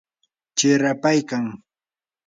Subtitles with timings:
[0.57, 1.45] chirapaykan.